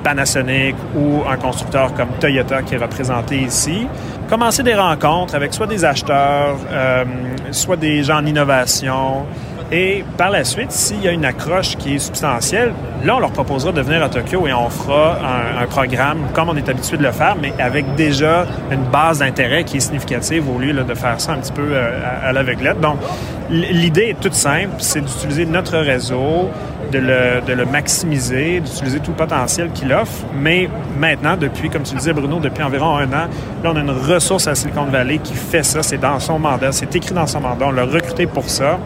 Panasonic 0.04 0.76
ou 0.96 1.24
un 1.30 1.36
constructeur 1.36 1.94
comme 1.94 2.10
Toyota 2.20 2.62
qui 2.62 2.76
est 2.76 2.80
représenté 2.80 3.38
ici? 3.38 3.88
Commencer 4.30 4.64
des 4.64 4.76
rencontres 4.76 5.36
avec 5.36 5.54
soit 5.54 5.68
des 5.68 5.84
acheteurs, 5.84 6.56
euh, 6.72 7.04
soit 7.52 7.76
des 7.76 8.02
gens 8.04 8.18
en 8.18 8.26
innovation, 8.26 9.26
et 9.76 10.06
par 10.18 10.30
la 10.30 10.46
suite, 10.46 10.72
s'il 10.72 11.04
y 11.04 11.08
a 11.10 11.12
une 11.12 11.26
accroche 11.26 11.76
qui 11.76 11.96
est 11.96 12.00
substantielle, 12.00 12.72
là, 13.04 13.18
on 13.18 13.20
leur 13.20 13.32
proposera 13.32 13.74
de 13.74 13.82
venir 13.82 14.02
à 14.02 14.08
Tokyo 14.08 14.48
et 14.48 14.54
on 14.54 14.70
fera 14.70 15.18
un, 15.60 15.68
programme 15.68 16.20
comme 16.34 16.48
on 16.48 16.56
est 16.56 16.70
habitué 16.70 16.96
de 16.96 17.04
le 17.04 17.12
faire, 17.12 17.36
mais 17.42 17.52
avec 17.60 17.94
déjà 17.96 18.46
une 18.72 18.84
base 18.84 19.20
d'intérêt 19.20 19.66
qui 19.66 19.78
est 19.78 19.80
significative 19.82 20.50
au 20.50 20.60
lieu 20.60 20.72
de 20.72 20.94
faire 20.94 21.20
ça 21.20 21.34
un 21.34 21.40
petit 21.40 21.52
peu 21.52 21.68
euh, 21.74 22.00
à, 22.24 22.32
l'aveuglette. 22.32 22.80
Donc, 22.80 23.00
l'idée 23.50 24.12
est 24.12 24.20
toute 24.22 24.34
simple, 24.34 24.76
c'est 24.78 25.02
d'utiliser 25.02 25.46
notre 25.46 25.78
réseau, 25.78 26.50
de 26.94 27.00
le, 27.00 27.42
de 27.46 27.52
le 27.52 27.66
maximiser, 27.66 28.62
d'utiliser 28.62 29.00
tout 29.00 29.12
le 29.12 29.18
potentiel 29.18 29.72
qu'il 29.72 29.92
offre. 29.92 30.24
Mais 30.40 30.70
maintenant, 30.98 31.36
depuis, 31.36 31.70
comme 31.70 31.84
tu 31.84 31.96
disais, 31.96 32.14
Bruno, 32.14 32.40
depuis 32.40 32.64
environ 32.64 32.96
un 32.96 33.08
an, 33.08 33.28
là, 33.62 33.72
on 33.74 33.76
a 33.76 33.80
une 33.82 33.92
ressource 33.92 34.48
à 34.48 34.56
Silicon 34.56 34.86
Valley 34.86 35.18
qui 35.18 35.34
fait 35.34 35.64
ça. 35.64 35.84
C'est 35.84 35.98
dans 35.98 36.20
son 36.22 36.40
mandat. 36.40 36.72
C'est 36.72 36.96
écrit 36.96 37.14
dans 37.14 37.28
son 37.28 37.42
mandat. 37.42 37.66
On 37.68 37.72
l'a 37.72 37.84
recruté 37.84 38.26
pour 38.26 38.50
ça. 38.50 38.80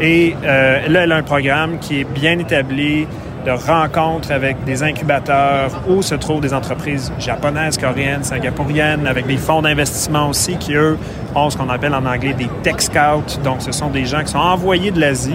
Et 0.00 0.34
euh, 0.44 0.88
là, 0.88 1.04
elle 1.04 1.12
a 1.12 1.16
un 1.16 1.22
programme 1.22 1.78
qui 1.78 2.00
est 2.00 2.04
bien 2.04 2.38
établi 2.38 3.06
de 3.44 3.50
rencontres 3.50 4.30
avec 4.30 4.64
des 4.64 4.82
incubateurs 4.82 5.70
où 5.88 6.00
se 6.02 6.14
trouvent 6.14 6.40
des 6.40 6.54
entreprises 6.54 7.12
japonaises, 7.18 7.76
coréennes, 7.76 8.22
singapouriennes, 8.22 9.06
avec 9.06 9.26
des 9.26 9.36
fonds 9.36 9.62
d'investissement 9.62 10.28
aussi 10.28 10.56
qui, 10.56 10.74
eux, 10.74 10.96
ont 11.34 11.50
ce 11.50 11.56
qu'on 11.56 11.68
appelle 11.68 11.94
en 11.94 12.06
anglais 12.06 12.34
des 12.34 12.48
tech 12.62 12.76
scouts. 12.78 13.40
Donc, 13.42 13.62
ce 13.62 13.72
sont 13.72 13.90
des 13.90 14.04
gens 14.04 14.20
qui 14.20 14.32
sont 14.32 14.38
envoyés 14.38 14.90
de 14.90 15.00
l'Asie 15.00 15.34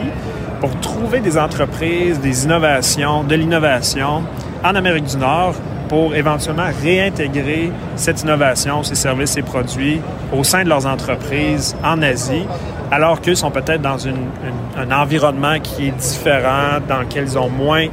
pour 0.62 0.78
trouver 0.80 1.20
des 1.20 1.38
entreprises, 1.38 2.20
des 2.20 2.46
innovations, 2.46 3.24
de 3.24 3.36
l'innovation 3.36 4.24
en 4.64 4.76
Amérique 4.76 5.06
du 5.06 5.18
Nord 5.18 5.56
pour 5.88 6.16
éventuellement 6.16 6.70
réintégrer 6.82 7.72
cette 7.96 8.22
innovation, 8.24 8.84
ces 8.84 8.96
services, 8.96 9.32
ces 9.32 9.42
produits 9.42 10.02
au 10.34 10.44
sein 10.44 10.64
de 10.64 10.70
leurs 10.70 10.86
entreprises 10.86 11.76
en 11.84 12.02
Asie 12.02 12.46
alors 12.92 13.22
qu'eux 13.22 13.36
sont 13.36 13.52
peut-être 13.52 13.82
dans 13.82 14.08
un 14.08 14.92
environnement 14.92 15.60
qui 15.62 15.88
est 15.88 15.92
différent, 15.92 16.80
dans 16.88 17.00
lequel 17.00 17.26
ils 17.26 17.38
ont 17.38 17.50
moins 17.50 17.88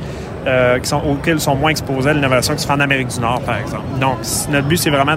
euh, 0.47 0.79
sont, 0.83 1.01
auxquels 1.09 1.37
ils 1.37 1.41
sont 1.41 1.55
moins 1.55 1.71
exposés 1.71 2.11
à 2.11 2.13
l'innovation 2.13 2.55
qui 2.55 2.61
se 2.61 2.67
fait 2.67 2.73
en 2.73 2.81
Amérique 2.81 3.09
du 3.09 3.21
Nord, 3.21 3.41
par 3.41 3.57
exemple. 3.57 3.85
Donc, 3.99 4.19
notre 4.51 4.67
but, 4.67 4.77
c'est 4.77 4.91
vraiment 4.91 5.17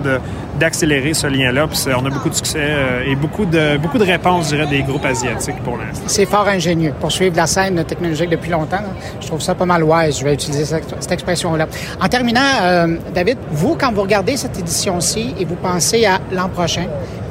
d'accélérer 0.57 1.13
ce 1.13 1.27
lien-là. 1.27 1.67
On 1.97 2.05
a 2.05 2.09
beaucoup 2.09 2.29
de 2.29 2.35
succès 2.35 2.59
euh, 2.61 3.03
et 3.05 3.15
beaucoup 3.15 3.45
de, 3.45 3.77
beaucoup 3.77 3.97
de 3.97 4.05
réponses, 4.05 4.49
je 4.49 4.55
dirais, 4.55 4.67
des 4.67 4.83
groupes 4.83 5.03
asiatiques 5.05 5.61
pour 5.63 5.77
l'instant. 5.77 6.05
C'est 6.07 6.25
fort 6.25 6.47
ingénieux. 6.47 6.93
Pour 6.99 7.11
suivre 7.11 7.35
la 7.35 7.45
scène 7.45 7.83
technologique 7.83 8.29
depuis 8.29 8.51
longtemps, 8.51 8.83
je 9.19 9.27
trouve 9.27 9.41
ça 9.41 9.53
pas 9.53 9.65
mal 9.65 9.83
wise. 9.83 10.19
Je 10.19 10.23
vais 10.23 10.33
utiliser 10.33 10.65
cette, 10.65 11.11
expression-là. 11.11 11.67
En 12.01 12.07
terminant, 12.07 12.41
euh, 12.61 12.95
David, 13.13 13.37
vous, 13.51 13.75
quand 13.75 13.91
vous 13.91 14.03
regardez 14.03 14.37
cette 14.37 14.57
édition-ci 14.57 15.35
et 15.37 15.45
vous 15.45 15.55
pensez 15.55 16.05
à 16.05 16.19
l'an 16.31 16.47
prochain, 16.47 16.85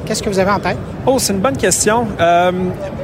Qu'est-ce 0.07 0.23
que 0.23 0.29
vous 0.29 0.39
avez 0.39 0.51
en 0.51 0.59
tête? 0.59 0.77
Oh, 1.05 1.19
c'est 1.19 1.33
une 1.33 1.41
bonne 1.41 1.57
question. 1.57 2.07
Euh, 2.21 2.51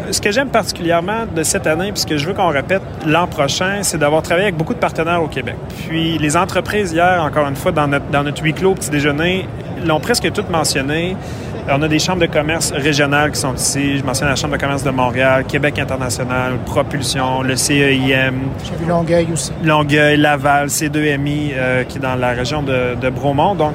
ce 0.09 0.21
que 0.21 0.31
j'aime 0.31 0.47
particulièrement 0.47 1.25
de 1.35 1.43
cette 1.43 1.67
année, 1.67 1.91
puis 1.91 1.99
ce 1.99 2.05
que 2.05 2.15
je 2.15 2.25
veux 2.25 2.33
qu'on 2.33 2.47
répète 2.47 2.81
l'an 3.05 3.27
prochain, 3.27 3.79
c'est 3.81 3.97
d'avoir 3.97 4.21
travaillé 4.21 4.47
avec 4.47 4.57
beaucoup 4.57 4.73
de 4.73 4.79
partenaires 4.79 5.21
au 5.21 5.27
Québec. 5.27 5.55
Puis 5.85 6.17
les 6.17 6.37
entreprises, 6.37 6.93
hier, 6.93 7.21
encore 7.21 7.45
une 7.45 7.57
fois, 7.57 7.73
dans 7.73 7.89
notre, 7.89 8.05
dans 8.05 8.23
notre 8.23 8.41
huis 8.41 8.53
clos 8.53 8.75
petit 8.75 8.89
déjeuner, 8.89 9.49
l'ont 9.85 9.99
presque 9.99 10.31
toutes 10.31 10.49
mentionné. 10.49 11.17
On 11.69 11.81
a 11.81 11.89
des 11.89 11.99
chambres 11.99 12.21
de 12.21 12.25
commerce 12.25 12.71
régionales 12.71 13.31
qui 13.31 13.39
sont 13.41 13.53
ici. 13.53 13.97
Je 13.97 14.03
mentionne 14.03 14.29
la 14.29 14.35
Chambre 14.37 14.55
de 14.55 14.61
commerce 14.61 14.83
de 14.83 14.91
Montréal, 14.91 15.43
Québec 15.45 15.79
International, 15.79 16.53
Propulsion, 16.65 17.41
le 17.41 17.57
CEIM. 17.57 18.33
J'ai 18.63 18.75
vu 18.81 18.85
Longueuil 18.87 19.27
aussi. 19.33 19.51
Longueuil, 19.61 20.17
Laval, 20.17 20.67
C2MI, 20.67 21.51
euh, 21.53 21.83
qui 21.83 21.97
est 21.97 22.01
dans 22.01 22.15
la 22.15 22.31
région 22.31 22.63
de, 22.63 22.95
de 22.95 23.09
Bromont. 23.09 23.55
Donc, 23.55 23.73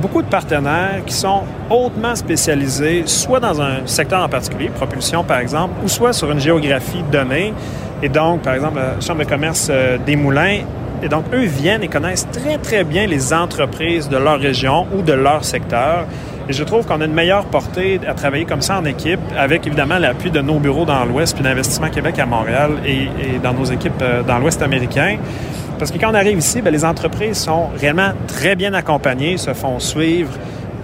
beaucoup 0.00 0.22
de 0.22 0.28
partenaires 0.28 1.02
qui 1.06 1.14
sont 1.14 1.42
hautement 1.68 2.14
spécialisés, 2.14 3.02
soit 3.06 3.40
dans 3.40 3.60
un 3.60 3.86
secteur 3.86 4.22
en 4.22 4.28
particulier, 4.28 4.68
propulsion 4.68 5.22
par 5.22 5.38
exemple, 5.38 5.74
ou 5.84 5.88
soit 5.88 6.12
sur 6.12 6.30
une 6.30 6.40
géographie 6.40 7.04
donnée. 7.10 7.52
Et 8.02 8.08
donc, 8.08 8.42
par 8.42 8.54
exemple, 8.54 8.78
la 8.78 9.00
Chambre 9.00 9.24
de 9.24 9.28
commerce 9.28 9.68
euh, 9.70 9.98
des 9.98 10.16
Moulins 10.16 10.60
Et 11.02 11.08
donc, 11.08 11.24
eux 11.34 11.44
viennent 11.44 11.82
et 11.82 11.88
connaissent 11.88 12.28
très, 12.30 12.56
très 12.58 12.84
bien 12.84 13.06
les 13.06 13.32
entreprises 13.32 14.08
de 14.08 14.16
leur 14.16 14.38
région 14.38 14.86
ou 14.94 15.02
de 15.02 15.12
leur 15.12 15.44
secteur. 15.44 16.06
Et 16.48 16.52
je 16.52 16.64
trouve 16.64 16.84
qu'on 16.84 17.00
a 17.00 17.04
une 17.04 17.12
meilleure 17.12 17.44
portée 17.44 18.00
à 18.08 18.14
travailler 18.14 18.44
comme 18.44 18.60
ça 18.60 18.78
en 18.78 18.84
équipe, 18.84 19.20
avec 19.38 19.66
évidemment 19.66 19.98
l'appui 19.98 20.30
de 20.30 20.40
nos 20.40 20.58
bureaux 20.58 20.84
dans 20.84 21.04
l'Ouest, 21.04 21.34
puis 21.34 21.44
d'Investissement 21.44 21.90
Québec 21.90 22.18
à 22.18 22.26
Montréal 22.26 22.72
et, 22.84 23.38
dans 23.42 23.52
nos 23.52 23.64
équipes 23.64 24.02
euh, 24.02 24.22
dans 24.22 24.38
l'Ouest 24.38 24.60
américain. 24.62 25.18
Parce 25.80 25.90
que 25.90 25.96
quand 25.98 26.10
on 26.10 26.14
arrive 26.14 26.36
ici, 26.36 26.60
bien, 26.60 26.70
les 26.70 26.84
entreprises 26.84 27.38
sont 27.38 27.70
réellement 27.80 28.12
très 28.26 28.54
bien 28.54 28.74
accompagnées, 28.74 29.38
se 29.38 29.54
font 29.54 29.78
suivre 29.78 30.30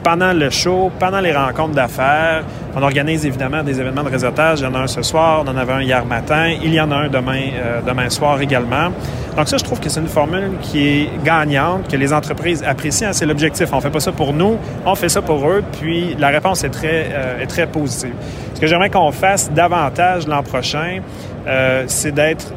pendant 0.02 0.32
le 0.32 0.48
show, 0.48 0.90
pendant 0.98 1.20
les 1.20 1.34
rencontres 1.34 1.74
d'affaires. 1.74 2.44
On 2.74 2.82
organise 2.82 3.26
évidemment 3.26 3.62
des 3.62 3.78
événements 3.78 4.04
de 4.04 4.08
réseautage. 4.08 4.60
Il 4.60 4.62
y 4.62 4.66
en 4.66 4.74
a 4.74 4.78
un 4.78 4.86
ce 4.86 5.02
soir, 5.02 5.42
on 5.44 5.50
en 5.50 5.56
avait 5.58 5.74
un 5.74 5.82
hier 5.82 6.06
matin. 6.06 6.48
Il 6.62 6.72
y 6.72 6.80
en 6.80 6.90
a 6.92 6.96
un 6.96 7.08
demain, 7.08 7.42
euh, 7.56 7.82
demain 7.86 8.08
soir 8.08 8.40
également. 8.40 8.88
Donc 9.36 9.48
ça, 9.48 9.58
je 9.58 9.64
trouve 9.64 9.80
que 9.80 9.90
c'est 9.90 10.00
une 10.00 10.08
formule 10.08 10.52
qui 10.62 10.88
est 10.88 11.10
gagnante, 11.22 11.88
que 11.90 11.96
les 11.98 12.14
entreprises 12.14 12.64
apprécient. 12.66 13.12
C'est 13.12 13.26
l'objectif. 13.26 13.68
On 13.74 13.82
fait 13.82 13.90
pas 13.90 14.00
ça 14.00 14.12
pour 14.12 14.32
nous, 14.32 14.56
on 14.86 14.94
fait 14.94 15.10
ça 15.10 15.20
pour 15.20 15.46
eux. 15.46 15.62
Puis 15.78 16.16
la 16.18 16.28
réponse 16.28 16.64
est 16.64 16.70
très, 16.70 17.08
euh, 17.12 17.42
est 17.42 17.46
très 17.48 17.66
positive. 17.66 18.14
Ce 18.54 18.60
que 18.62 18.66
j'aimerais 18.66 18.88
qu'on 18.88 19.12
fasse 19.12 19.52
davantage 19.52 20.26
l'an 20.26 20.42
prochain, 20.42 21.00
euh, 21.46 21.84
c'est 21.86 22.12
d'être 22.12 22.54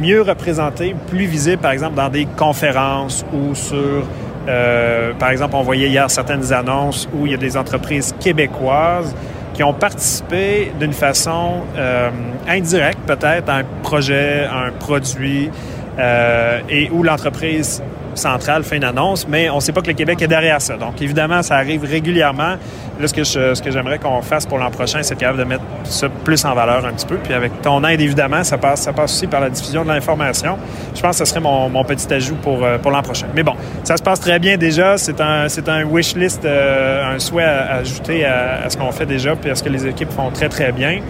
mieux 0.00 0.22
représenté, 0.22 0.94
plus 1.08 1.26
visible, 1.26 1.58
par 1.58 1.72
exemple, 1.72 1.94
dans 1.94 2.08
des 2.08 2.26
conférences 2.36 3.24
ou 3.32 3.54
sur 3.54 4.04
euh, 4.48 5.12
par 5.18 5.30
exemple, 5.30 5.54
on 5.54 5.62
voyait 5.62 5.88
hier 5.88 6.10
certaines 6.10 6.52
annonces 6.52 7.08
où 7.14 7.26
il 7.26 7.32
y 7.32 7.34
a 7.34 7.38
des 7.38 7.56
entreprises 7.56 8.14
québécoises 8.18 9.14
qui 9.54 9.62
ont 9.62 9.74
participé 9.74 10.72
d'une 10.80 10.92
façon 10.92 11.62
euh, 11.76 12.10
indirecte 12.48 13.00
peut-être 13.06 13.48
à 13.48 13.56
un 13.56 13.64
projet, 13.82 14.44
à 14.44 14.66
un 14.66 14.70
produit, 14.72 15.50
euh, 15.98 16.60
et 16.68 16.88
où 16.90 17.02
l'entreprise 17.02 17.82
centrale 18.14 18.64
fait 18.64 18.76
une 18.76 18.84
annonce, 18.84 19.26
mais 19.28 19.50
on 19.50 19.56
ne 19.56 19.60
sait 19.60 19.72
pas 19.72 19.80
que 19.80 19.88
le 19.88 19.94
Québec 19.94 20.20
est 20.22 20.28
derrière 20.28 20.60
ça. 20.60 20.76
Donc, 20.76 21.00
évidemment, 21.00 21.42
ça 21.42 21.56
arrive 21.56 21.84
régulièrement. 21.84 22.56
Là, 23.00 23.08
ce 23.08 23.60
que, 23.62 23.70
j'aimerais 23.70 23.98
qu'on 23.98 24.20
fasse 24.20 24.44
pour 24.44 24.58
l'an 24.58 24.70
prochain, 24.70 25.02
c'est 25.02 25.16
capable 25.16 25.38
de 25.38 25.44
mettre 25.44 25.62
ça 25.84 26.08
plus 26.08 26.44
en 26.44 26.54
valeur 26.54 26.84
un 26.84 26.92
petit 26.92 27.06
peu. 27.06 27.16
Puis 27.16 27.32
avec 27.32 27.62
ton 27.62 27.82
aide, 27.84 28.00
évidemment, 28.00 28.44
ça 28.44 28.58
passe, 28.58 28.82
ça 28.82 28.92
aussi 29.02 29.26
par 29.26 29.40
la 29.40 29.48
diffusion 29.48 29.84
de 29.84 29.88
l'information. 29.88 30.58
Je 30.94 31.00
pense 31.00 31.18
que 31.18 31.24
ce 31.24 31.30
serait 31.30 31.40
mon, 31.40 31.84
petit 31.84 32.12
ajout 32.12 32.36
pour, 32.36 32.62
euh, 32.62 32.76
pour 32.78 32.90
l'an 32.90 33.02
prochain. 33.02 33.26
Mais 33.34 33.42
bon, 33.42 33.54
ça 33.84 33.96
se 33.96 34.02
passe 34.02 34.20
très 34.20 34.38
bien 34.38 34.58
déjà. 34.58 34.98
C'est 34.98 35.20
un, 35.20 35.48
c'est 35.48 35.68
un 35.68 35.84
wish 35.84 36.14
list, 36.14 36.44
euh, 36.44 37.14
un 37.14 37.18
souhait 37.18 37.44
à, 37.44 37.76
ajouter 37.76 38.26
à 38.26 38.68
ce 38.68 38.76
qu'on 38.76 38.92
fait 38.92 39.06
déjà, 39.06 39.34
puis 39.34 39.50
à 39.50 39.54
ce 39.54 39.62
que 39.62 39.70
les 39.70 39.86
équipes 39.86 40.10
font 40.10 40.30
très, 40.30 40.48
très 40.48 40.72
bien. 40.72 41.00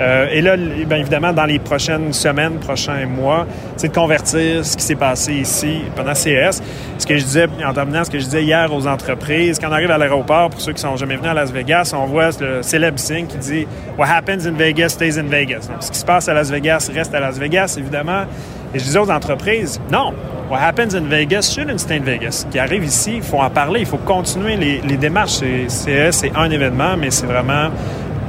Euh, 0.00 0.28
et 0.32 0.40
là, 0.40 0.56
bien 0.56 0.96
évidemment, 0.96 1.32
dans 1.32 1.44
les 1.44 1.58
prochaines 1.58 2.12
semaines, 2.12 2.54
prochains 2.54 3.06
mois, 3.06 3.46
c'est 3.76 3.88
de 3.88 3.94
convertir 3.94 4.64
ce 4.64 4.76
qui 4.76 4.82
s'est 4.82 4.94
passé 4.94 5.34
ici 5.34 5.82
pendant 5.94 6.14
CES. 6.14 6.62
Ce 6.98 7.06
que 7.06 7.16
je 7.18 7.24
disais, 7.24 7.46
en 7.64 7.72
terminant, 7.74 8.04
ce 8.04 8.10
que 8.10 8.18
je 8.18 8.24
disais 8.24 8.42
hier 8.42 8.72
aux 8.72 8.86
entreprises, 8.86 9.58
quand 9.58 9.68
on 9.68 9.72
arrive 9.72 9.90
à 9.90 9.98
l'aéroport, 9.98 10.50
pour 10.50 10.60
ceux 10.60 10.72
qui 10.72 10.80
sont 10.80 10.96
jamais 10.96 11.16
venus 11.16 11.30
à 11.30 11.34
Las 11.34 11.52
Vegas, 11.52 11.92
on 11.94 12.06
voit 12.06 12.30
le 12.40 12.62
célèbre 12.62 12.98
signe 12.98 13.26
qui 13.26 13.36
dit 13.36 13.66
What 13.98 14.06
happens 14.06 14.46
in 14.46 14.52
Vegas 14.52 14.90
stays 14.90 15.18
in 15.18 15.24
Vegas. 15.24 15.68
Donc, 15.68 15.82
ce 15.82 15.90
qui 15.90 15.98
se 15.98 16.06
passe 16.06 16.28
à 16.28 16.34
Las 16.34 16.50
Vegas 16.50 16.90
reste 16.94 17.14
à 17.14 17.20
Las 17.20 17.38
Vegas, 17.38 17.76
évidemment. 17.78 18.24
Et 18.72 18.78
je 18.78 18.84
disais 18.84 19.00
aux 19.00 19.10
entreprises, 19.10 19.80
non, 19.90 20.14
what 20.48 20.58
happens 20.60 20.94
in 20.94 21.08
Vegas 21.08 21.52
shouldn't 21.52 21.78
stay 21.78 21.96
in 21.96 22.04
Vegas. 22.04 22.44
Ce 22.44 22.46
qui 22.46 22.58
arrive 22.58 22.84
ici, 22.84 23.16
il 23.16 23.22
faut 23.22 23.38
en 23.38 23.50
parler, 23.50 23.80
il 23.80 23.86
faut 23.86 23.98
continuer 23.98 24.56
les, 24.56 24.80
les 24.80 24.96
démarches. 24.96 25.40
CES, 25.68 26.10
c'est 26.12 26.32
un 26.36 26.50
événement, 26.50 26.96
mais 26.96 27.10
c'est 27.10 27.26
vraiment 27.26 27.68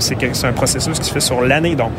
c'est 0.01 0.47
un 0.47 0.53
processus 0.53 0.99
qui 0.99 1.05
se 1.05 1.13
fait 1.13 1.19
sur 1.19 1.41
l'année. 1.41 1.75
Donc, 1.75 1.91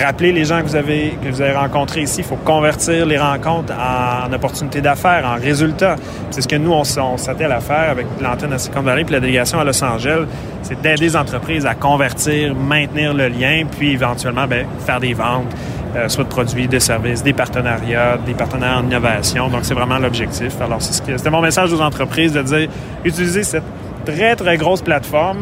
rappelez 0.00 0.32
les 0.32 0.44
gens 0.44 0.60
que 0.60 0.66
vous 0.66 0.76
avez, 0.76 1.18
que 1.22 1.28
vous 1.28 1.40
avez 1.40 1.56
rencontrés 1.56 2.02
ici. 2.02 2.20
Il 2.20 2.24
faut 2.24 2.36
convertir 2.36 3.06
les 3.06 3.18
rencontres 3.18 3.72
en, 3.72 4.32
opportunités 4.32 4.80
d'affaires, 4.80 5.24
en 5.26 5.40
résultats. 5.40 5.96
C'est 6.30 6.42
ce 6.42 6.48
que 6.48 6.56
nous, 6.56 6.72
on, 6.72 6.84
s'attelle 6.84 7.52
à 7.52 7.60
faire 7.60 7.90
avec 7.90 8.06
l'antenne 8.20 8.52
à 8.52 8.58
Silicon 8.58 8.82
Valley 8.82 9.04
puis 9.04 9.14
la 9.14 9.20
délégation 9.20 9.60
à 9.60 9.64
Los 9.64 9.82
Angeles. 9.82 10.26
C'est 10.62 10.80
d'aider 10.80 11.02
les 11.02 11.16
entreprises 11.16 11.66
à 11.66 11.74
convertir, 11.74 12.54
maintenir 12.54 13.14
le 13.14 13.28
lien, 13.28 13.64
puis 13.78 13.92
éventuellement 13.92 14.46
bien, 14.46 14.64
faire 14.84 15.00
des 15.00 15.14
ventes, 15.14 15.54
euh, 15.96 16.08
soit 16.08 16.24
de 16.24 16.28
produits, 16.28 16.68
de 16.68 16.78
services, 16.78 17.22
des 17.22 17.32
partenariats, 17.32 18.18
des 18.24 18.34
partenaires 18.34 18.78
en 18.78 18.84
innovation. 18.84 19.48
Donc, 19.48 19.60
c'est 19.62 19.74
vraiment 19.74 19.98
l'objectif. 19.98 20.60
Alors, 20.60 20.82
c'était 20.82 21.30
mon 21.30 21.40
message 21.40 21.72
aux 21.72 21.80
entreprises 21.80 22.32
de 22.32 22.42
dire, 22.42 22.68
utilisez 23.04 23.42
cette 23.42 23.64
très, 24.04 24.36
très 24.36 24.56
grosse 24.56 24.82
plateforme 24.82 25.38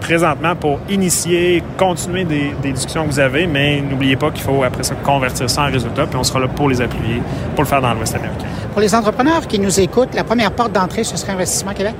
présentement 0.00 0.56
pour 0.56 0.78
initier, 0.88 1.62
continuer 1.76 2.24
des, 2.24 2.72
discussions 2.72 3.04
que 3.04 3.10
vous 3.10 3.20
avez, 3.20 3.46
mais 3.46 3.80
n'oubliez 3.80 4.16
pas 4.16 4.30
qu'il 4.30 4.42
faut 4.42 4.62
après 4.62 4.82
ça 4.82 4.94
convertir 4.94 5.48
ça 5.48 5.62
en 5.62 5.66
résultat, 5.66 6.06
puis 6.06 6.18
on 6.18 6.24
sera 6.24 6.40
là 6.40 6.48
pour 6.48 6.68
les 6.68 6.80
appuyer, 6.80 7.22
pour 7.54 7.64
le 7.64 7.68
faire 7.68 7.80
dans 7.80 7.94
l'Ouest 7.94 8.14
américain. 8.14 8.46
Pour 8.72 8.80
les 8.80 8.94
entrepreneurs 8.94 9.46
qui 9.46 9.58
nous 9.58 9.80
écoutent, 9.80 10.14
la 10.14 10.24
première 10.24 10.52
porte 10.52 10.72
d'entrée, 10.72 11.04
ce 11.04 11.16
serait 11.16 11.32
Investissement 11.32 11.72
Québec? 11.72 11.94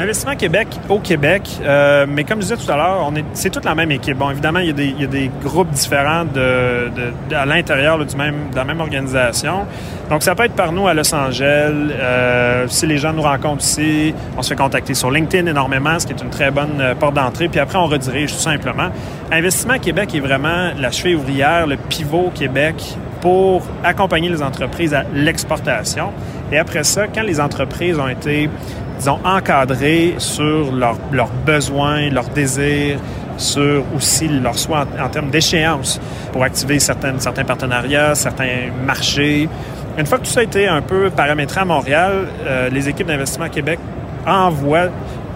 Investissement 0.00 0.36
Québec 0.36 0.68
au 0.88 1.00
Québec, 1.00 1.42
euh, 1.60 2.06
mais 2.08 2.22
comme 2.22 2.38
je 2.40 2.54
disais 2.54 2.56
tout 2.56 2.70
à 2.70 2.76
l'heure, 2.76 3.12
c'est 3.32 3.50
toute 3.50 3.64
la 3.64 3.74
même 3.74 3.90
équipe. 3.90 4.16
Bon, 4.16 4.30
évidemment, 4.30 4.60
il 4.60 4.68
y 4.68 5.04
a 5.04 5.06
des, 5.08 5.28
groupes 5.42 5.70
différents 5.70 6.24
à 7.32 7.46
l'intérieur 7.46 7.98
de 7.98 8.06
la 8.54 8.64
même 8.64 8.80
organisation. 8.80 9.66
Donc, 10.08 10.22
ça 10.22 10.36
peut 10.36 10.44
être 10.44 10.54
par 10.54 10.70
nous 10.70 10.86
à 10.86 10.94
Los 10.94 11.12
Angeles. 11.12 11.74
Euh, 11.98 12.66
si 12.68 12.86
les 12.86 12.98
gens 12.98 13.12
nous 13.12 13.22
rencontrent 13.22 13.64
ici, 13.64 14.14
on 14.36 14.42
se 14.42 14.50
fait 14.50 14.56
contacter 14.56 14.94
sur 14.94 15.10
LinkedIn 15.10 15.46
énormément, 15.50 15.98
ce 15.98 16.06
qui 16.06 16.12
est 16.12 16.22
une 16.22 16.30
très 16.30 16.52
bonne 16.52 16.80
euh, 16.80 16.94
porte 16.94 17.14
d'entrée. 17.14 17.48
Puis 17.48 17.58
après, 17.58 17.78
on 17.78 17.86
redirige 17.86 18.32
tout 18.32 18.40
simplement. 18.40 18.90
Investissement 19.32 19.80
Québec 19.80 20.14
est 20.14 20.20
vraiment 20.20 20.70
la 20.78 20.92
cheville 20.92 21.16
ouvrière, 21.16 21.66
le 21.66 21.76
pivot 21.76 22.30
Québec 22.32 22.76
pour 23.20 23.62
accompagner 23.82 24.28
les 24.28 24.42
entreprises 24.42 24.94
à 24.94 25.02
l'exportation. 25.12 26.12
Et 26.52 26.58
après 26.58 26.84
ça, 26.84 27.08
quand 27.08 27.22
les 27.22 27.40
entreprises 27.40 27.98
ont 27.98 28.08
été 28.08 28.48
disons, 28.98 29.18
encadrés 29.24 30.14
sur 30.18 30.72
leurs 30.72 31.30
besoins, 31.46 32.10
leurs 32.10 32.28
désirs, 32.28 32.98
sur 33.38 33.84
aussi 33.96 34.28
leurs 34.28 34.58
souhaits 34.58 34.88
en, 35.00 35.08
termes 35.08 35.30
d'échéance 35.30 36.00
pour 36.32 36.42
activer 36.42 36.78
certains 36.78 37.44
partenariats, 37.46 38.14
certains 38.14 38.70
marchés. 38.84 39.48
Une 39.96 40.06
fois 40.06 40.18
que 40.18 40.24
tout 40.24 40.30
ça 40.30 40.40
a 40.40 40.42
été 40.42 40.68
un 40.68 40.82
peu 40.82 41.10
paramétré 41.10 41.60
à 41.60 41.64
Montréal, 41.64 42.28
euh, 42.44 42.68
les 42.70 42.88
équipes 42.88 43.06
d'investissement 43.06 43.48
Québec 43.48 43.78
envoient 44.26 44.88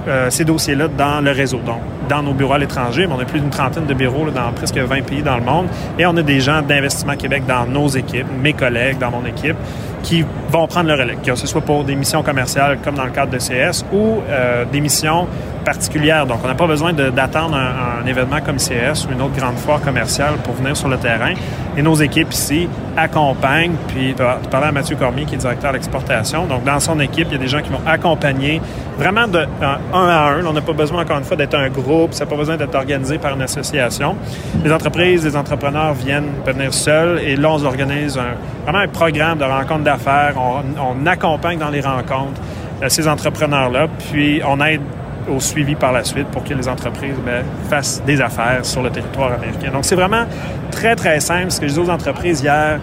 euh, 0.08 0.30
ces 0.30 0.44
dossiers-là 0.44 0.88
dans 0.88 1.20
le 1.20 1.30
réseau, 1.30 1.58
donc 1.64 1.80
dans 2.08 2.22
nos 2.22 2.32
bureaux 2.32 2.54
à 2.54 2.58
l'étranger. 2.58 3.06
On 3.08 3.18
a 3.20 3.24
plus 3.24 3.40
d'une 3.40 3.50
trentaine 3.50 3.86
de 3.86 3.94
bureaux 3.94 4.28
dans 4.30 4.52
presque 4.52 4.76
20 4.76 5.02
pays 5.02 5.22
dans 5.22 5.36
le 5.36 5.44
monde. 5.44 5.66
Et 5.98 6.06
on 6.06 6.16
a 6.16 6.22
des 6.22 6.40
gens 6.40 6.60
d'Investissement 6.60 7.16
Québec 7.16 7.44
dans 7.46 7.66
nos 7.66 7.88
équipes, 7.88 8.26
mes 8.42 8.52
collègues 8.52 8.98
dans 8.98 9.10
mon 9.10 9.24
équipe, 9.24 9.56
qui 10.02 10.24
vont 10.50 10.66
prendre 10.66 10.88
le 10.88 10.94
relais, 10.94 11.16
que 11.24 11.34
ce 11.34 11.46
soit 11.46 11.60
pour 11.60 11.84
des 11.84 11.94
missions 11.94 12.22
commerciales 12.22 12.78
comme 12.84 12.94
dans 12.94 13.04
le 13.04 13.10
cadre 13.10 13.32
de 13.32 13.38
CS 13.38 13.84
ou 13.92 14.20
euh, 14.28 14.64
des 14.70 14.80
missions 14.80 15.26
particulières. 15.64 16.26
Donc, 16.26 16.40
on 16.44 16.48
n'a 16.48 16.54
pas 16.54 16.66
besoin 16.66 16.92
d'attendre 16.92 17.56
un, 17.56 18.04
événement 18.06 18.40
comme 18.44 18.56
CS 18.56 19.06
ou 19.06 19.12
une 19.12 19.22
autre 19.22 19.36
grande 19.36 19.56
foire 19.56 19.80
commerciale 19.80 20.34
pour 20.42 20.54
venir 20.54 20.76
sur 20.76 20.88
le 20.88 20.96
terrain. 20.96 21.34
Et 21.76 21.82
nos 21.82 21.94
équipes 21.94 22.32
ici 22.32 22.68
accompagnent, 22.96 23.74
puis 23.88 24.14
tu 24.16 24.48
parlais 24.50 24.66
à 24.66 24.72
Mathieu 24.72 24.96
Cormier 24.96 25.24
qui 25.24 25.36
est 25.36 25.38
directeur 25.38 25.72
d'exportation. 25.72 26.46
Donc, 26.46 26.64
dans 26.64 26.80
son 26.80 26.98
équipe, 26.98 27.28
il 27.30 27.34
y 27.34 27.36
a 27.36 27.38
des 27.38 27.46
gens 27.46 27.62
qui 27.62 27.70
vont 27.70 27.80
accompagner 27.86 28.60
vraiment 29.02 29.26
de 29.26 29.46
un 29.92 30.08
à 30.08 30.30
un. 30.30 30.46
On 30.46 30.52
n'a 30.52 30.60
pas 30.60 30.72
besoin, 30.72 31.02
encore 31.02 31.18
une 31.18 31.24
fois, 31.24 31.36
d'être 31.36 31.54
un 31.54 31.68
groupe. 31.68 32.14
Ça 32.14 32.24
n'a 32.24 32.30
pas 32.30 32.36
besoin 32.36 32.56
d'être 32.56 32.74
organisé 32.74 33.18
par 33.18 33.34
une 33.34 33.42
association. 33.42 34.16
Les 34.64 34.72
entreprises, 34.72 35.24
les 35.24 35.36
entrepreneurs 35.36 35.94
viennent 35.94 36.30
venir 36.46 36.72
seuls 36.72 37.18
et 37.18 37.34
là, 37.36 37.50
on 37.50 37.64
organise 37.64 38.16
un, 38.16 38.34
vraiment 38.62 38.84
un 38.84 38.88
programme 38.88 39.38
de 39.38 39.44
rencontres 39.44 39.84
d'affaires. 39.84 40.34
On, 40.36 41.06
accompagne 41.06 41.58
dans 41.58 41.68
les 41.68 41.80
rencontres 41.80 42.40
euh, 42.82 42.88
ces 42.88 43.08
entrepreneurs-là, 43.08 43.88
puis 44.10 44.40
on 44.46 44.60
aide 44.64 44.80
au 45.28 45.40
suivi 45.40 45.74
par 45.74 45.92
la 45.92 46.04
suite 46.04 46.28
pour 46.28 46.44
que 46.44 46.54
les 46.54 46.68
entreprises 46.68 47.16
ben, 47.26 47.44
fassent 47.68 48.02
des 48.06 48.20
affaires 48.20 48.64
sur 48.64 48.82
le 48.82 48.90
territoire 48.90 49.32
américain. 49.32 49.72
Donc, 49.72 49.84
c'est 49.84 49.96
vraiment 49.96 50.24
très, 50.70 50.94
très 50.94 51.18
simple. 51.20 51.50
Ce 51.50 51.60
que 51.60 51.66
je 51.66 51.74
dis 51.74 51.80
aux 51.80 51.90
entreprises 51.90 52.40
hier, 52.40 52.78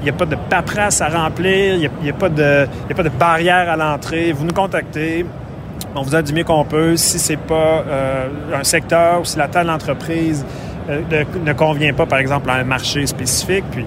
il 0.00 0.04
n'y 0.04 0.10
a 0.10 0.12
pas 0.12 0.24
de 0.26 0.36
paperasse 0.48 1.00
à 1.02 1.08
remplir, 1.08 1.74
il 1.74 1.80
n'y 1.80 2.10
a, 2.10 2.12
a 2.12 2.14
pas 2.14 2.28
de 2.28 3.08
barrière 3.10 3.70
à 3.70 3.76
l'entrée. 3.76 4.32
Vous 4.32 4.44
nous 4.44 4.54
contactez, 4.54 5.24
on 5.94 6.02
vous 6.02 6.14
aide 6.14 6.26
du 6.26 6.32
mieux 6.32 6.44
qu'on 6.44 6.64
peut. 6.64 6.96
Si 6.96 7.18
c'est 7.18 7.36
pas 7.36 7.84
euh, 7.86 8.28
un 8.54 8.64
secteur 8.64 9.20
ou 9.20 9.24
si 9.24 9.38
la 9.38 9.48
taille 9.48 9.64
de 9.64 9.70
l'entreprise 9.70 10.44
euh, 10.88 11.00
ne, 11.10 11.44
ne, 11.44 11.52
convient 11.52 11.92
pas, 11.92 12.06
par 12.06 12.18
exemple, 12.18 12.50
à 12.50 12.54
un 12.54 12.64
marché 12.64 13.06
spécifique, 13.06 13.64
puis 13.70 13.84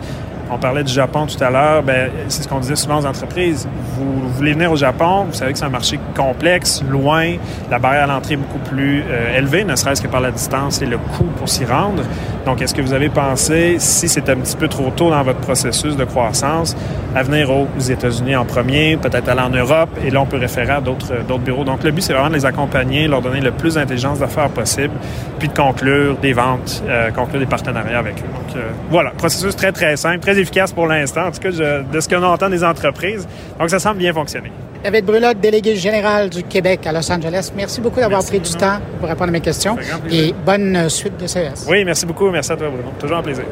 on 0.51 0.57
parlait 0.57 0.83
du 0.83 0.91
Japon 0.91 1.25
tout 1.25 1.41
à 1.41 1.49
l'heure. 1.49 1.81
Ben, 1.81 2.11
c'est 2.27 2.43
ce 2.43 2.47
qu'on 2.47 2.59
disait 2.59 2.75
souvent 2.75 2.99
aux 2.99 3.05
entreprises. 3.05 3.67
Vous, 3.95 4.29
voulez 4.29 4.53
venir 4.53 4.71
au 4.71 4.75
Japon, 4.75 5.25
vous 5.29 5.33
savez 5.33 5.53
que 5.53 5.59
c'est 5.59 5.65
un 5.65 5.69
marché 5.69 5.99
complexe, 6.15 6.83
loin, 6.89 7.35
la 7.69 7.79
barrière 7.79 8.03
à 8.03 8.07
l'entrée 8.07 8.33
est 8.33 8.37
beaucoup 8.37 8.59
plus 8.59 9.03
euh, 9.07 9.37
élevée, 9.37 9.63
ne 9.63 9.75
serait-ce 9.75 10.01
que 10.01 10.07
par 10.07 10.21
la 10.21 10.31
distance 10.31 10.81
et 10.81 10.85
le 10.85 10.97
coût 10.97 11.27
pour 11.37 11.47
s'y 11.47 11.63
rendre. 11.63 12.03
Donc, 12.45 12.61
est-ce 12.61 12.73
que 12.73 12.81
vous 12.81 12.93
avez 12.93 13.09
pensé, 13.09 13.75
si 13.77 14.09
c'est 14.09 14.27
un 14.29 14.37
petit 14.37 14.55
peu 14.55 14.67
trop 14.67 14.89
tôt 14.89 15.11
dans 15.11 15.21
votre 15.21 15.39
processus 15.39 15.95
de 15.95 16.05
croissance, 16.05 16.75
à 17.15 17.23
venir 17.23 17.51
aux 17.51 17.67
États-Unis 17.79 18.35
en 18.35 18.45
premier, 18.45 18.97
peut-être 18.97 19.29
aller 19.29 19.41
en 19.41 19.49
Europe, 19.49 19.89
et 20.03 20.09
là, 20.09 20.21
on 20.21 20.25
peut 20.25 20.37
référer 20.37 20.71
à 20.71 20.81
d'autres, 20.81 21.13
bureaux. 21.39 21.63
Donc, 21.63 21.83
le 21.83 21.91
but, 21.91 22.01
c'est 22.01 22.13
vraiment 22.13 22.29
de 22.29 22.35
les 22.35 22.45
accompagner, 22.45 23.07
leur 23.07 23.21
donner 23.21 23.41
le 23.41 23.51
plus 23.51 23.75
d'intelligence 23.75 24.19
d'affaires 24.19 24.49
possible, 24.49 24.93
puis 25.37 25.49
de 25.49 25.53
conclure 25.53 26.17
des 26.17 26.33
ventes, 26.33 26.83
euh, 26.87 27.11
conclure 27.11 27.39
des 27.39 27.45
partenariats 27.45 27.99
avec 27.99 28.15
eux. 28.19 28.27
Donc, 28.33 28.55
euh, 28.55 28.69
voilà, 28.89 29.11
processus 29.11 29.55
très, 29.55 29.71
très 29.71 29.95
simple, 29.95 30.19
très 30.19 30.39
efficace 30.41 30.71
pour 30.71 30.87
l'instant, 30.87 31.27
en 31.27 31.31
tout 31.31 31.39
cas 31.39 31.51
de 31.51 31.99
ce 31.99 32.09
qu'on 32.09 32.23
entend 32.23 32.49
des 32.49 32.63
entreprises. 32.63 33.27
Donc, 33.59 33.69
ça 33.69 33.79
semble 33.79 33.97
bien 33.97 34.13
fonctionner. 34.13 34.51
David 34.83 35.05
Brulotte, 35.05 35.39
délégué 35.39 35.75
général 35.75 36.29
du 36.29 36.43
Québec 36.43 36.81
à 36.87 36.91
Los 36.91 37.11
Angeles, 37.11 37.51
merci 37.55 37.81
beaucoup 37.81 37.99
d'avoir 37.99 38.25
pris 38.25 38.39
du 38.39 38.51
temps 38.51 38.79
pour 38.99 39.07
répondre 39.07 39.29
à 39.29 39.31
mes 39.31 39.41
questions 39.41 39.77
et 40.09 40.33
bonne 40.45 40.89
suite 40.89 41.17
de 41.17 41.27
CS. 41.27 41.67
Oui, 41.69 41.85
merci 41.85 42.05
beaucoup. 42.05 42.29
Merci 42.31 42.51
à 42.51 42.57
toi, 42.57 42.69
Bruno. 42.69 42.91
Toujours 42.99 43.17
un 43.17 43.23
plaisir. 43.23 43.45